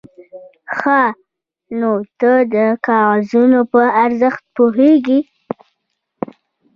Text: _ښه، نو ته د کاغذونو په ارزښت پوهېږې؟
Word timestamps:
_ښه، 0.77 1.01
نو 1.79 1.91
ته 2.19 2.31
د 2.53 2.55
کاغذونو 2.87 3.59
په 3.71 3.81
ارزښت 4.03 4.43
پوهېږې؟ 4.55 5.19